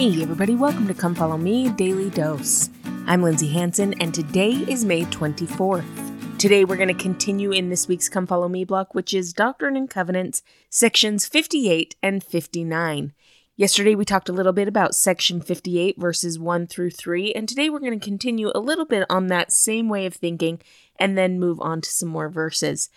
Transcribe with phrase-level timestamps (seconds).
[0.00, 2.70] Hey, everybody, welcome to Come Follow Me Daily Dose.
[3.06, 6.38] I'm Lindsay Hanson, and today is May 24th.
[6.38, 9.76] Today, we're going to continue in this week's Come Follow Me block, which is Doctrine
[9.76, 13.12] and Covenants, sections 58 and 59.
[13.56, 17.68] Yesterday, we talked a little bit about section 58, verses 1 through 3, and today
[17.68, 20.62] we're going to continue a little bit on that same way of thinking
[20.98, 22.88] and then move on to some more verses.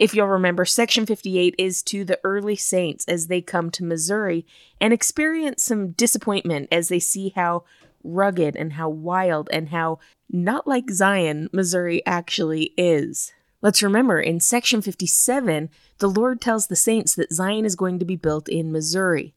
[0.00, 4.46] If you'll remember, Section 58 is to the early saints as they come to Missouri
[4.80, 7.64] and experience some disappointment as they see how
[8.02, 9.98] rugged and how wild and how
[10.30, 13.34] not like Zion Missouri actually is.
[13.60, 15.68] Let's remember, in Section 57,
[15.98, 19.34] the Lord tells the saints that Zion is going to be built in Missouri,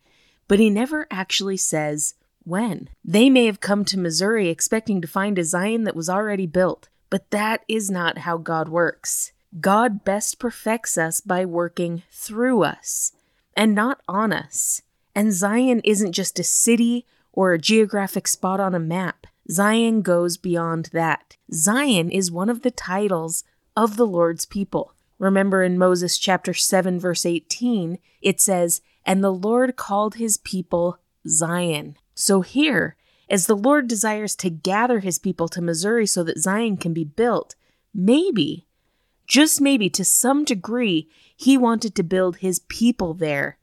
[0.48, 2.13] but He never actually says
[2.45, 2.88] when.
[3.04, 6.88] They may have come to Missouri expecting to find a Zion that was already built,
[7.09, 9.32] but that is not how God works.
[9.59, 13.12] God best perfects us by working through us
[13.55, 14.82] and not on us.
[15.13, 19.27] And Zion isn't just a city or a geographic spot on a map.
[19.51, 21.37] Zion goes beyond that.
[21.54, 23.43] Zion is one of the titles
[23.76, 24.93] of the Lord's people.
[25.20, 30.98] Remember in Moses chapter 7 verse 18, it says, "And the Lord called his people
[31.27, 32.96] Zion." So here,
[33.29, 37.04] as the Lord desires to gather his people to Missouri so that Zion can be
[37.04, 37.55] built,
[37.93, 38.65] maybe
[39.27, 43.57] just maybe to some degree, he wanted to build his people there,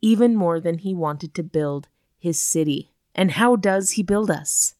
[0.00, 2.92] even more than he wanted to build his city.
[3.14, 4.74] And how does he build us?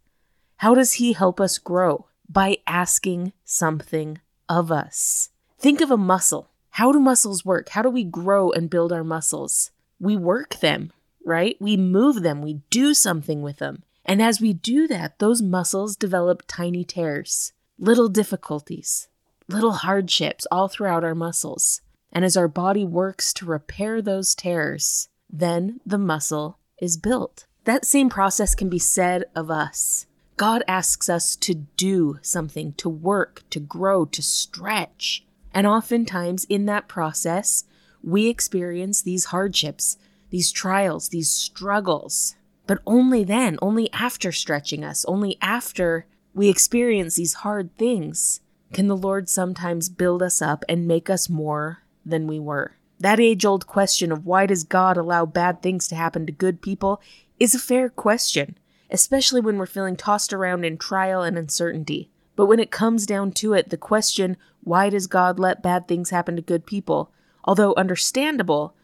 [0.58, 2.06] How does he help us grow?
[2.28, 5.30] By asking something of us.
[5.58, 6.50] Think of a muscle.
[6.70, 7.70] How do muscles work?
[7.70, 9.70] How do we grow and build our muscles?
[9.98, 10.92] We work them,
[11.24, 11.56] right?
[11.60, 13.82] We move them, we do something with them.
[14.04, 19.08] And as we do that, those muscles develop tiny tears, little difficulties,
[19.48, 21.80] little hardships all throughout our muscles.
[22.12, 27.46] And as our body works to repair those tears, then the muscle is built.
[27.64, 30.06] That same process can be said of us.
[30.36, 35.24] God asks us to do something, to work, to grow, to stretch.
[35.52, 37.64] And oftentimes in that process,
[38.02, 39.96] we experience these hardships,
[40.30, 42.36] these trials, these struggles.
[42.66, 48.40] But only then, only after stretching us, only after we experience these hard things,
[48.72, 52.72] can the Lord sometimes build us up and make us more than we were?
[52.98, 56.62] That age old question of why does God allow bad things to happen to good
[56.62, 57.00] people
[57.38, 58.56] is a fair question,
[58.90, 62.10] especially when we're feeling tossed around in trial and uncertainty.
[62.34, 66.10] But when it comes down to it, the question, why does God let bad things
[66.10, 67.12] happen to good people,
[67.44, 68.74] although understandable,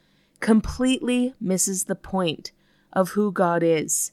[0.40, 2.52] completely misses the point
[2.92, 4.12] of who God is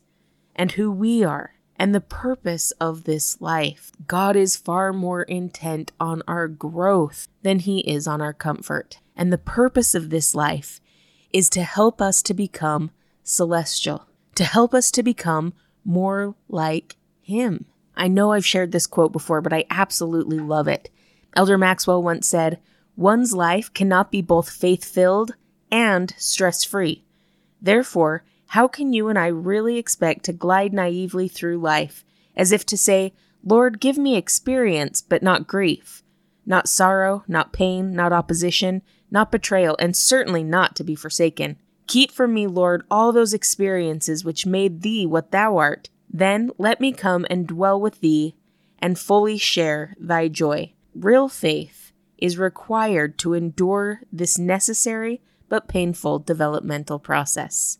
[0.56, 3.94] and who we are and the purpose of this life.
[4.06, 9.00] God is far more intent on our growth than he is on our comfort.
[9.16, 10.82] And the purpose of this life
[11.32, 12.92] is to help us to become
[13.24, 15.54] celestial, to help us to become
[15.86, 17.66] more like him.
[17.96, 20.90] I know I've shared this quote before, but I absolutely love it.
[21.36, 22.60] Elder Maxwell once said,
[22.98, 25.36] One's life cannot be both faith filled
[25.72, 27.06] and stress free.
[27.62, 32.04] Therefore, how can you and I really expect to glide naively through life,
[32.36, 36.02] as if to say, Lord, give me experience, but not grief,
[36.48, 41.58] not sorrow, not pain, not opposition, not betrayal, and certainly not to be forsaken?
[41.86, 45.92] Keep from me, Lord, all those experiences which made thee what thou art.
[46.10, 48.36] Then let me come and dwell with thee
[48.80, 50.74] and fully share thy joy.
[50.96, 57.78] Real faith is required to endure this necessary but painful developmental process.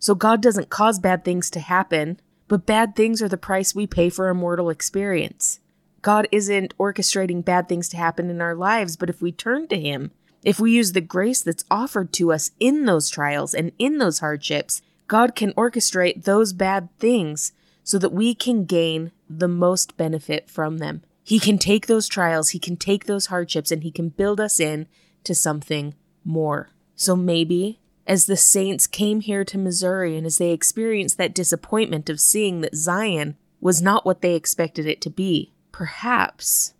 [0.00, 2.18] So God doesn't cause bad things to happen,
[2.48, 5.60] but bad things are the price we pay for a mortal experience.
[6.02, 9.78] God isn't orchestrating bad things to happen in our lives, but if we turn to
[9.78, 10.10] Him,
[10.42, 14.20] if we use the grace that's offered to us in those trials and in those
[14.20, 17.52] hardships, God can orchestrate those bad things
[17.84, 21.02] so that we can gain the most benefit from them.
[21.22, 24.58] He can take those trials, He can take those hardships, and He can build us
[24.58, 24.86] in
[25.24, 25.94] to something
[26.24, 26.70] more.
[26.96, 27.79] So maybe
[28.10, 32.60] as the saints came here to Missouri and as they experienced that disappointment of seeing
[32.60, 35.52] that Zion was not what they expected it to be.
[35.70, 36.74] Perhaps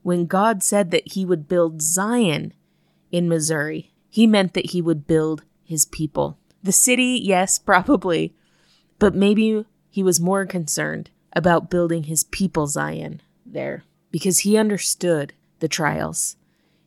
[0.00, 2.54] when God said that he would build Zion
[3.10, 6.38] in Missouri, he meant that he would build his people.
[6.62, 8.34] The city, yes, probably,
[8.98, 15.34] but maybe he was more concerned about building his people Zion there because he understood
[15.58, 16.36] the trials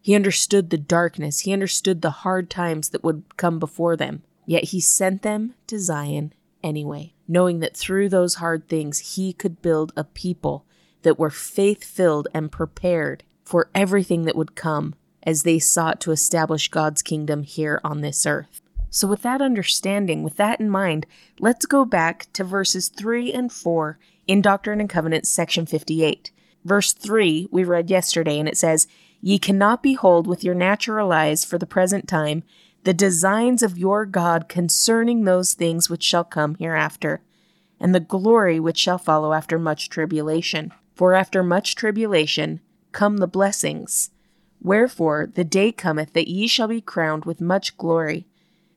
[0.03, 4.21] he understood the darkness, he understood the hard times that would come before them.
[4.45, 9.61] Yet he sent them to Zion anyway, knowing that through those hard things he could
[9.61, 10.65] build a people
[11.03, 16.11] that were faith filled and prepared for everything that would come as they sought to
[16.11, 18.61] establish God's kingdom here on this earth.
[18.89, 21.05] So, with that understanding, with that in mind,
[21.39, 23.97] let's go back to verses 3 and 4
[24.27, 26.31] in Doctrine and Covenants, section 58.
[26.63, 28.87] Verse 3 we read yesterday, and it says,
[29.21, 32.43] Ye cannot behold with your natural eyes for the present time
[32.83, 37.21] the designs of your God concerning those things which shall come hereafter,
[37.79, 40.73] and the glory which shall follow after much tribulation.
[40.93, 42.59] For after much tribulation
[42.91, 44.11] come the blessings.
[44.61, 48.27] Wherefore the day cometh that ye shall be crowned with much glory.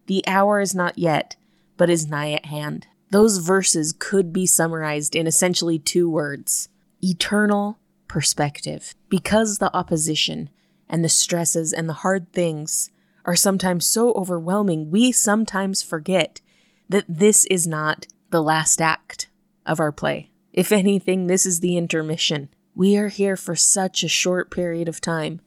[0.07, 1.37] The hour is not yet,
[1.77, 2.87] but is nigh at hand.
[3.11, 6.69] Those verses could be summarized in essentially two words
[7.03, 7.79] eternal
[8.09, 8.95] perspective.
[9.09, 10.51] Because the opposition
[10.89, 12.91] and the stresses and the hard things
[13.25, 16.41] are sometimes so overwhelming, we sometimes forget
[16.89, 19.29] that this is not the last act
[19.65, 20.31] of our play.
[20.53, 22.49] If anything, this is the intermission.
[22.75, 25.41] We are here for such a short period of time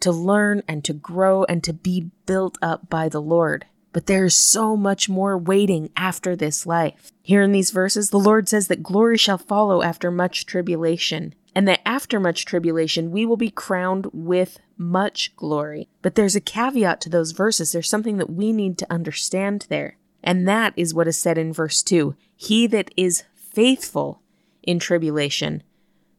[0.00, 3.66] to learn and to grow and to be built up by the Lord.
[3.96, 7.10] But there is so much more waiting after this life.
[7.22, 11.66] Here in these verses, the Lord says that glory shall follow after much tribulation, and
[11.66, 15.88] that after much tribulation, we will be crowned with much glory.
[16.02, 17.72] But there's a caveat to those verses.
[17.72, 19.96] There's something that we need to understand there.
[20.22, 24.20] And that is what is said in verse 2 He that is faithful
[24.62, 25.62] in tribulation,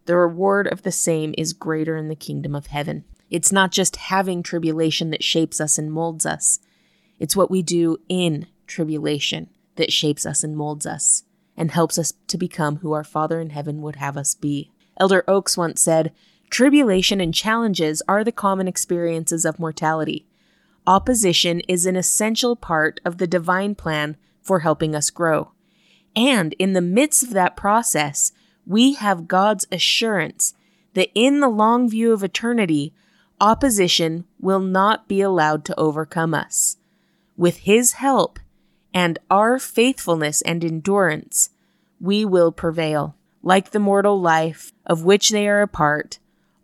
[0.08, 3.06] the reward of the same is greater in the kingdom of heaven.
[3.30, 6.58] It's not just having tribulation that shapes us and molds us,
[7.20, 11.24] it's what we do in tribulation that shapes us and molds us
[11.56, 14.72] and helps us to become who our Father in heaven would have us be.
[14.98, 16.14] Elder Oaks once said,
[16.50, 20.26] Tribulation and challenges are the common experiences of mortality.
[20.86, 25.52] Opposition is an essential part of the divine plan for helping us grow.
[26.16, 28.32] And in the midst of that process,
[28.66, 30.54] we have God's assurance
[30.94, 32.94] that in the long view of eternity,
[33.42, 36.78] opposition will not be allowed to overcome us.
[37.38, 38.40] With His help
[38.94, 41.52] and our faithfulness and endurance,
[42.02, 43.16] we will prevail.
[43.44, 46.18] Like the mortal life of which they are a part,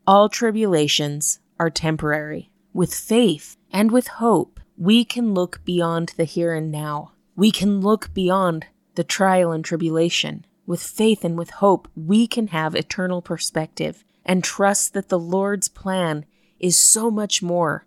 [0.08, 2.50] all tribulations are temporary.
[2.74, 7.12] With faith and with hope, we can look beyond the here and now.
[7.36, 8.66] We can look beyond
[8.96, 10.46] the trial and tribulation.
[10.66, 15.68] With faith and with hope, we can have eternal perspective and trust that the Lord's
[15.68, 16.26] plan
[16.60, 17.86] is so much more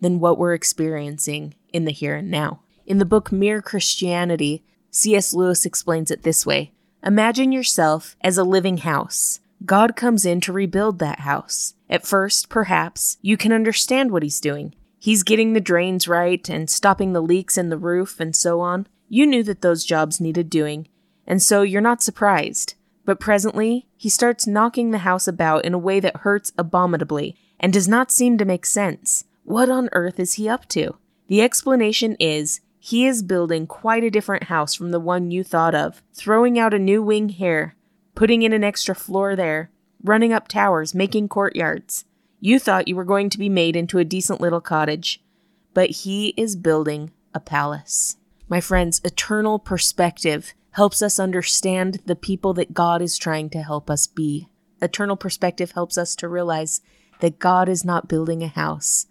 [0.00, 2.60] than what we're experiencing in the here and now.
[2.86, 5.34] In the book Mere Christianity, C.S.
[5.34, 6.72] Lewis explains it this way
[7.04, 9.40] Imagine yourself as a living house.
[9.64, 11.74] God comes in to rebuild that house.
[11.90, 14.74] At first, perhaps, you can understand what he's doing.
[14.98, 18.86] He's getting the drains right and stopping the leaks in the roof and so on.
[19.08, 20.88] You knew that those jobs needed doing,
[21.26, 22.74] and so you're not surprised.
[23.04, 27.72] But presently, he starts knocking the house about in a way that hurts abominably and
[27.72, 29.24] does not seem to make sense.
[29.48, 30.98] What on earth is he up to?
[31.28, 35.74] The explanation is he is building quite a different house from the one you thought
[35.74, 37.74] of, throwing out a new wing here,
[38.14, 39.70] putting in an extra floor there,
[40.04, 42.04] running up towers, making courtyards.
[42.40, 45.24] You thought you were going to be made into a decent little cottage,
[45.72, 48.18] but he is building a palace.
[48.50, 53.88] My friends, eternal perspective helps us understand the people that God is trying to help
[53.88, 54.50] us be.
[54.82, 56.82] Eternal perspective helps us to realize
[57.20, 59.06] that God is not building a house,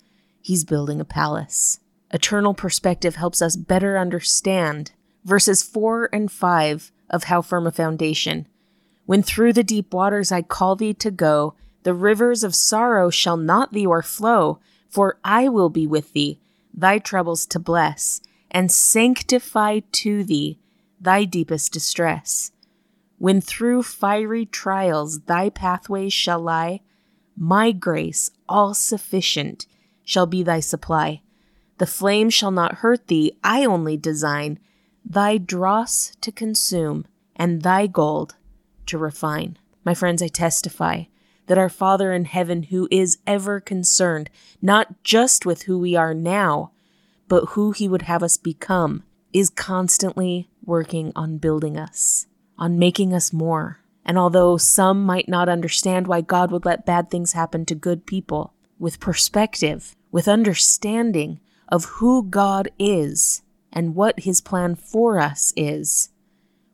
[0.47, 1.81] He's building a palace.
[2.09, 4.93] Eternal perspective helps us better understand
[5.25, 8.47] verses 4 and 5 of How Firm a Foundation.
[9.05, 13.35] When through the deep waters I call thee to go, the rivers of sorrow shall
[13.35, 16.39] not thee o'erflow, for I will be with thee,
[16.73, 20.59] thy troubles to bless, and sanctify to thee
[20.97, 22.53] thy deepest distress.
[23.17, 26.83] When through fiery trials thy pathways shall lie,
[27.35, 29.67] my grace, all sufficient,
[30.07, 31.21] shall be thy supply.
[31.79, 34.57] The flame shall not hurt thee, I only design
[35.03, 38.35] thy dross to consume, and thy gold
[38.85, 39.57] to refine.
[39.83, 41.03] My friends, I testify
[41.47, 44.29] that our Father in heaven, who is ever concerned
[44.61, 46.71] not just with who we are now,
[47.27, 53.13] but who he would have us become, is constantly working on building us, on making
[53.13, 57.65] us more, and although some might not understand why God would let bad things happen
[57.65, 63.41] to good people, with perspective, with understanding of who God is
[63.73, 66.09] and what his plan for us is,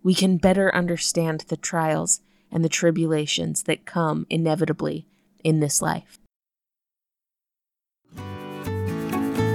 [0.03, 5.07] we can better understand the trials and the tribulations that come inevitably
[5.43, 6.19] in this life.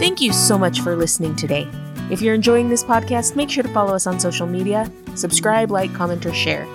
[0.01, 1.69] Thank you so much for listening today.
[2.11, 5.93] If you're enjoying this podcast, make sure to follow us on social media, subscribe, like,
[5.93, 6.67] comment, or share.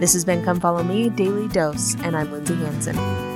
[0.00, 3.29] This has been Come Follow Me Daily Dose, and I'm Lindsay Hanson.